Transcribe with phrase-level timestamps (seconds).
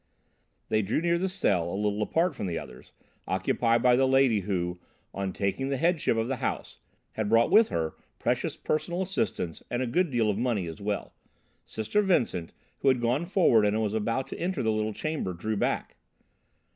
[0.69, 2.91] They drew near the cell, a little apart from the others,
[3.27, 4.79] occupied by the lady, who,
[5.13, 6.79] on taking the headship of the "House,"
[7.11, 11.13] had brought with her precious personal assistance and a good deal of money as well.
[11.67, 15.55] Sister Vincent, who had gone forward and was about to enter the little chamber, drew
[15.55, 15.97] back.